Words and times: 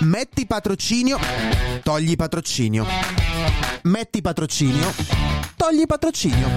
Metti 0.00 0.46
patrocinio, 0.46 1.18
togli 1.82 2.14
patrocinio. 2.14 2.86
Metti 3.82 4.20
patrocinio, 4.20 4.94
togli 5.56 5.86
patrocinio. 5.86 6.48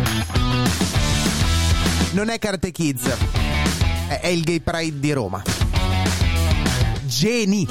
Non 2.12 2.30
è 2.30 2.38
Karate 2.38 2.72
Kids, 2.72 3.10
è 4.08 4.28
il 4.28 4.44
Gay 4.44 4.60
Pride 4.60 5.00
di 5.00 5.12
Roma. 5.12 5.42
Geni. 7.06 7.68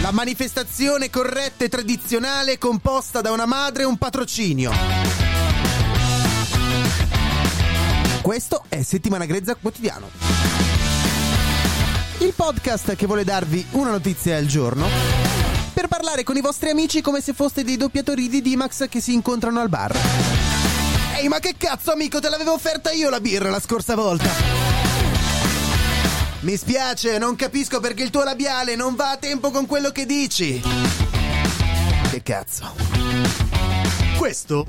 La 0.00 0.10
manifestazione 0.10 1.10
corretta 1.10 1.64
e 1.64 1.68
tradizionale 1.68 2.56
composta 2.56 3.20
da 3.20 3.30
una 3.30 3.44
madre 3.44 3.82
e 3.82 3.86
un 3.86 3.98
patrocinio. 3.98 4.72
Questo 8.22 8.64
è 8.68 8.82
Settimana 8.82 9.26
Grezza 9.26 9.54
Quotidiano. 9.54 10.59
Il 12.20 12.34
podcast 12.36 12.94
che 12.96 13.06
vuole 13.06 13.24
darvi 13.24 13.66
una 13.72 13.90
notizia 13.90 14.36
al 14.36 14.44
giorno 14.44 14.86
per 15.72 15.88
parlare 15.88 16.22
con 16.22 16.36
i 16.36 16.42
vostri 16.42 16.68
amici 16.68 17.00
come 17.00 17.22
se 17.22 17.32
foste 17.32 17.64
dei 17.64 17.78
doppiatori 17.78 18.28
di 18.28 18.42
Dimax 18.42 18.90
che 18.90 19.00
si 19.00 19.14
incontrano 19.14 19.58
al 19.58 19.70
bar. 19.70 19.96
Ehi, 21.16 21.28
ma 21.28 21.38
che 21.38 21.54
cazzo, 21.56 21.92
amico, 21.92 22.20
te 22.20 22.28
l'avevo 22.28 22.52
offerta 22.52 22.90
io 22.90 23.08
la 23.08 23.20
birra 23.20 23.48
la 23.48 23.58
scorsa 23.58 23.94
volta. 23.94 24.28
Mi 26.40 26.56
spiace, 26.58 27.16
non 27.16 27.36
capisco 27.36 27.80
perché 27.80 28.02
il 28.02 28.10
tuo 28.10 28.22
labiale 28.22 28.76
non 28.76 28.94
va 28.94 29.12
a 29.12 29.16
tempo 29.16 29.50
con 29.50 29.64
quello 29.64 29.90
che 29.90 30.04
dici. 30.04 30.60
Che 32.10 32.22
cazzo. 32.22 32.74
Questo? 34.18 34.66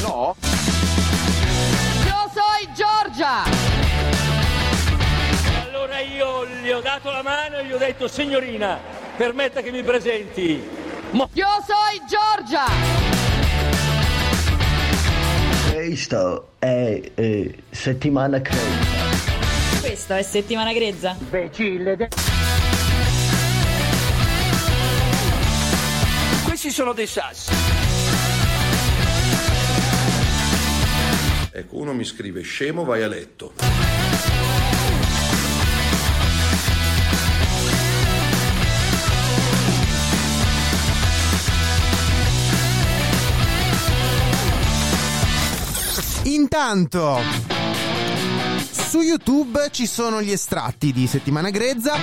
No? 0.00 0.47
Dato 6.98 7.10
la 7.12 7.22
mano 7.22 7.58
e 7.58 7.64
gli 7.64 7.72
ho 7.72 7.78
detto 7.78 8.08
signorina, 8.08 8.76
permetta 9.16 9.62
che 9.62 9.70
mi 9.70 9.84
presenti. 9.84 10.60
Mo- 11.10 11.30
Io 11.34 11.46
sono 11.64 12.06
Giorgia! 12.08 12.64
Questo 15.72 16.48
è 16.58 17.00
eh, 17.14 17.54
settimana 17.70 18.40
credita. 18.40 19.80
Questo 19.80 20.14
è 20.14 20.22
settimana 20.22 20.72
grezza. 20.72 21.16
Questi 26.44 26.70
sono 26.70 26.92
dei 26.92 27.06
sassi. 27.06 27.52
Ecco, 31.52 31.76
uno 31.76 31.92
mi 31.94 32.04
scrive 32.04 32.42
scemo, 32.42 32.84
vai 32.84 33.02
a 33.04 33.08
letto. 33.08 33.67
Intanto, 46.28 47.18
su 48.70 49.00
YouTube 49.00 49.68
ci 49.70 49.86
sono 49.86 50.20
gli 50.20 50.30
estratti 50.30 50.92
di 50.92 51.06
Settimana 51.06 51.48
Grezza. 51.48 51.94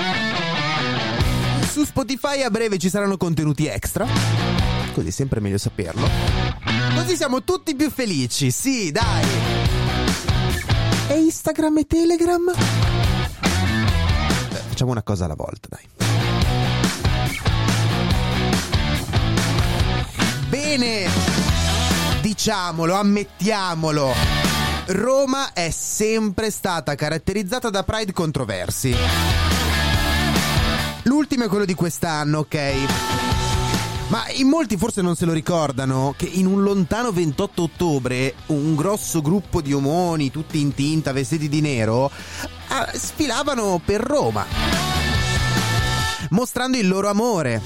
Su 1.70 1.86
Spotify 1.86 2.42
a 2.42 2.50
breve 2.50 2.80
ci 2.80 2.90
saranno 2.90 3.18
contenuti 3.18 3.68
extra. 3.68 4.08
Così 4.94 5.10
è 5.10 5.12
sempre 5.12 5.40
meglio 5.42 5.60
saperlo. 5.60 6.10
Così 6.96 7.16
siamo 7.16 7.44
tutti 7.44 7.76
più 7.76 7.92
felici, 7.92 8.50
sì, 8.50 8.92
dai. 8.92 9.28
E 11.08 11.20
Instagram 11.20 11.78
e 11.78 11.86
Telegram? 11.86 12.52
Beh, 14.50 14.62
facciamo 14.70 14.90
una 14.90 15.04
cosa 15.04 15.26
alla 15.26 15.36
volta, 15.36 15.68
dai. 15.70 15.88
Bene, 20.50 21.45
diciamolo, 22.26 22.96
ammettiamolo. 22.96 24.12
Roma 24.88 25.54
è 25.54 25.70
sempre 25.70 26.50
stata 26.50 26.96
caratterizzata 26.96 27.70
da 27.70 27.84
pride 27.84 28.14
controversi. 28.14 28.96
L'ultimo 31.04 31.44
è 31.44 31.48
quello 31.48 31.66
di 31.66 31.76
quest'anno, 31.76 32.40
ok? 32.40 32.58
Ma 34.08 34.28
in 34.32 34.48
molti 34.48 34.76
forse 34.76 35.04
non 35.04 35.16
se 35.16 35.26
lo 35.26 35.34
ricordano 35.34 36.16
che 36.18 36.26
in 36.26 36.48
un 36.48 36.64
lontano 36.64 37.12
28 37.12 37.62
ottobre 37.62 38.34
un 38.48 38.74
grosso 38.74 39.22
gruppo 39.22 39.62
di 39.62 39.72
omoni, 39.74 40.32
tutti 40.32 40.60
in 40.60 40.74
tinta, 40.74 41.14
vestiti 41.14 41.48
di 41.48 41.62
nero, 41.62 42.10
ah, 42.70 42.90
sfilavano 42.92 43.80
per 43.86 44.02
Roma, 44.02 44.44
mostrando 46.30 46.78
il 46.78 46.88
loro 46.88 47.08
amore 47.08 47.62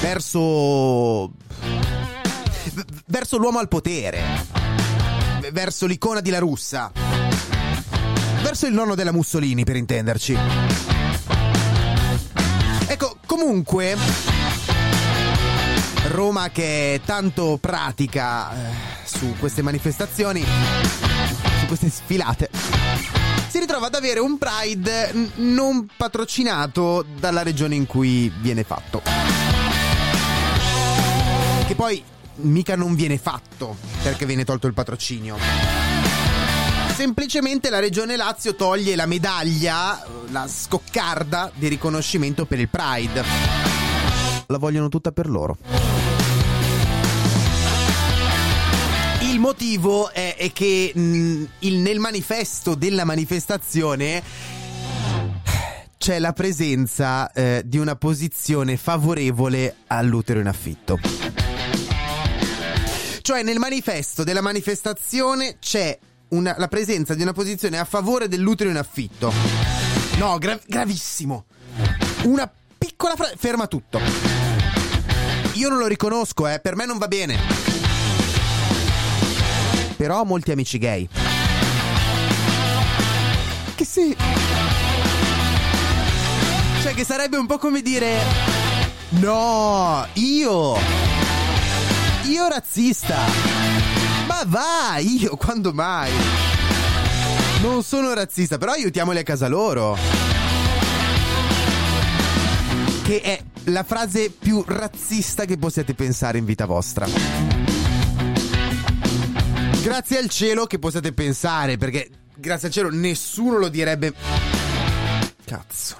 verso 0.00 1.30
verso 3.06 3.36
l'uomo 3.36 3.58
al 3.58 3.68
potere, 3.68 4.22
verso 5.52 5.86
l'icona 5.86 6.20
di 6.20 6.30
La 6.30 6.38
Russa, 6.38 6.92
verso 8.42 8.66
il 8.66 8.74
nonno 8.74 8.94
della 8.94 9.12
Mussolini, 9.12 9.64
per 9.64 9.76
intenderci. 9.76 10.38
Ecco, 12.86 13.18
comunque, 13.26 13.96
Roma 16.08 16.50
che 16.50 16.94
è 16.94 17.00
tanto 17.04 17.58
pratica 17.60 18.52
eh, 18.52 18.72
su 19.04 19.34
queste 19.38 19.62
manifestazioni, 19.62 20.44
su 21.60 21.66
queste 21.66 21.90
sfilate, 21.90 22.50
si 23.48 23.58
ritrova 23.58 23.86
ad 23.86 23.94
avere 23.94 24.20
un 24.20 24.38
Pride 24.38 25.12
n- 25.12 25.30
non 25.54 25.88
patrocinato 25.96 27.04
dalla 27.18 27.42
regione 27.42 27.74
in 27.74 27.86
cui 27.86 28.32
viene 28.40 28.64
fatto. 28.64 29.02
Che 31.66 31.74
poi 31.74 32.02
mica 32.36 32.76
non 32.76 32.94
viene 32.94 33.18
fatto 33.18 33.76
perché 34.02 34.26
viene 34.26 34.44
tolto 34.44 34.66
il 34.66 34.74
patrocinio. 34.74 35.36
Semplicemente 36.94 37.68
la 37.68 37.78
regione 37.78 38.16
Lazio 38.16 38.54
toglie 38.54 38.96
la 38.96 39.04
medaglia, 39.06 40.02
la 40.30 40.48
scoccarda 40.48 41.50
di 41.54 41.68
riconoscimento 41.68 42.46
per 42.46 42.58
il 42.58 42.68
Pride. 42.68 43.22
La 44.46 44.58
vogliono 44.58 44.88
tutta 44.88 45.12
per 45.12 45.28
loro. 45.28 45.56
Il 49.20 49.38
motivo 49.40 50.10
è, 50.10 50.36
è 50.36 50.50
che 50.52 50.92
mh, 50.94 51.44
il- 51.60 51.76
nel 51.78 51.98
manifesto 51.98 52.74
della 52.74 53.04
manifestazione 53.04 54.22
c'è 55.98 56.18
la 56.18 56.32
presenza 56.32 57.30
eh, 57.32 57.62
di 57.66 57.76
una 57.76 57.96
posizione 57.96 58.76
favorevole 58.78 59.76
all'utero 59.88 60.40
in 60.40 60.46
affitto. 60.46 60.98
Cioè 63.26 63.42
nel 63.42 63.58
manifesto 63.58 64.22
della 64.22 64.40
manifestazione 64.40 65.56
c'è 65.58 65.98
una- 66.28 66.54
la 66.58 66.68
presenza 66.68 67.12
di 67.12 67.22
una 67.22 67.32
posizione 67.32 67.76
a 67.76 67.84
favore 67.84 68.28
dell'utero 68.28 68.70
in 68.70 68.76
affitto. 68.76 69.32
No, 70.18 70.38
gra- 70.38 70.60
gravissimo. 70.64 71.46
Una 72.22 72.48
piccola 72.78 73.16
frase... 73.16 73.34
Ferma 73.36 73.66
tutto. 73.66 73.98
Io 75.54 75.68
non 75.68 75.78
lo 75.78 75.88
riconosco, 75.88 76.46
eh, 76.46 76.60
per 76.60 76.76
me 76.76 76.86
non 76.86 76.98
va 76.98 77.08
bene. 77.08 77.36
Però 79.96 80.20
ho 80.20 80.24
molti 80.24 80.52
amici 80.52 80.78
gay. 80.78 81.08
Che 83.74 83.84
se... 83.84 84.16
Cioè 86.80 86.94
che 86.94 87.04
sarebbe 87.04 87.38
un 87.38 87.46
po' 87.46 87.58
come 87.58 87.82
dire... 87.82 88.18
No, 89.18 90.06
io... 90.12 90.78
Io 92.28 92.48
razzista. 92.48 93.16
Ma 94.26 94.42
va, 94.46 94.98
io 94.98 95.36
quando 95.36 95.72
mai? 95.72 96.10
Non 97.62 97.84
sono 97.84 98.12
razzista, 98.14 98.58
però 98.58 98.72
aiutiamoli 98.72 99.18
a 99.18 99.22
casa 99.22 99.46
loro. 99.46 99.96
Che 103.04 103.20
è 103.20 103.42
la 103.66 103.84
frase 103.84 104.30
più 104.30 104.64
razzista 104.66 105.44
che 105.44 105.56
possiate 105.56 105.94
pensare 105.94 106.38
in 106.38 106.44
vita 106.44 106.66
vostra. 106.66 107.06
Grazie 109.82 110.18
al 110.18 110.28
cielo 110.28 110.66
che 110.66 110.80
possiate 110.80 111.12
pensare, 111.12 111.76
perché 111.76 112.10
grazie 112.34 112.66
al 112.66 112.74
cielo, 112.74 112.90
nessuno 112.90 113.58
lo 113.58 113.68
direbbe. 113.68 114.12
Cazzo. 115.44 115.96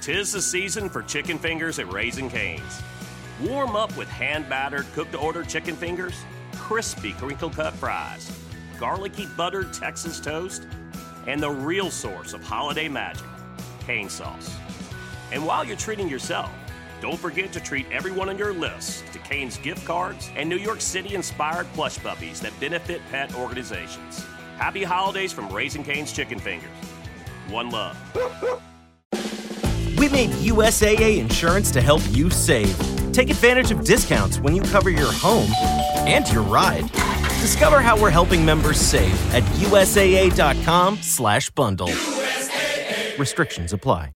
Tis 0.00 0.30
the 0.30 0.40
season 0.40 0.88
for 0.88 1.04
chicken 1.04 1.38
fingers 1.38 1.78
at 1.78 1.92
Raising 1.92 2.30
Cane's. 2.30 2.99
Warm 3.42 3.74
up 3.74 3.96
with 3.96 4.08
hand 4.08 4.48
battered, 4.50 4.84
cooked 4.92 5.12
to 5.12 5.18
order 5.18 5.42
chicken 5.42 5.74
fingers, 5.74 6.14
crispy 6.56 7.12
crinkle 7.12 7.48
cut 7.48 7.72
fries, 7.72 8.30
garlicky 8.78 9.26
buttered 9.34 9.72
Texas 9.72 10.20
toast, 10.20 10.66
and 11.26 11.42
the 11.42 11.50
real 11.50 11.90
source 11.90 12.34
of 12.34 12.42
holiday 12.42 12.86
magic, 12.86 13.24
cane 13.86 14.10
sauce. 14.10 14.54
And 15.32 15.46
while 15.46 15.64
you're 15.64 15.76
treating 15.76 16.08
yourself, 16.08 16.50
don't 17.00 17.18
forget 17.18 17.50
to 17.54 17.60
treat 17.60 17.86
everyone 17.90 18.28
on 18.28 18.36
your 18.36 18.52
list 18.52 19.04
to 19.14 19.18
Cane's 19.20 19.56
gift 19.56 19.86
cards 19.86 20.30
and 20.36 20.46
New 20.46 20.58
York 20.58 20.82
City 20.82 21.14
inspired 21.14 21.66
plush 21.72 21.98
puppies 21.98 22.40
that 22.40 22.58
benefit 22.60 23.00
pet 23.10 23.34
organizations. 23.34 24.26
Happy 24.58 24.82
holidays 24.82 25.32
from 25.32 25.50
Raising 25.50 25.82
Cane's 25.82 26.12
Chicken 26.12 26.38
Fingers. 26.38 26.68
One 27.48 27.70
love. 27.70 27.96
We 29.96 30.10
made 30.10 30.30
USAA 30.30 31.18
insurance 31.18 31.70
to 31.70 31.80
help 31.80 32.02
you 32.10 32.28
save. 32.28 32.99
Take 33.12 33.30
advantage 33.30 33.70
of 33.70 33.84
discounts 33.84 34.38
when 34.40 34.54
you 34.56 34.62
cover 34.62 34.90
your 34.90 35.12
home 35.12 35.50
and 36.06 36.30
your 36.32 36.42
ride. 36.42 36.90
Discover 37.40 37.80
how 37.80 38.00
we're 38.00 38.10
helping 38.10 38.44
members 38.44 38.78
save 38.78 39.34
at 39.34 39.42
USAA.com 39.60 40.96
slash 41.02 41.50
bundle. 41.50 41.90
Restrictions 43.18 43.72
apply. 43.72 44.08